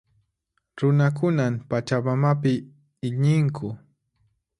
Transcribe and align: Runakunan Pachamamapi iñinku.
Runakunan 0.77 1.53
Pachamamapi 1.69 2.53
iñinku. 3.07 3.67